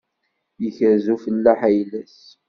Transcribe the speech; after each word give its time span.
Yekrez 0.61 1.05
ufellaḥ 1.15 1.59
ayla-s. 1.67 2.19